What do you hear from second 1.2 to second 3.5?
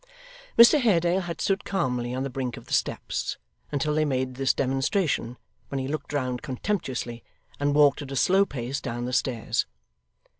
had stood calmly on the brink of the steps,